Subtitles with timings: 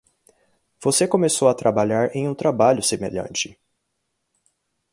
[0.81, 3.55] Você começou a trabalhar em um trabalho semelhante.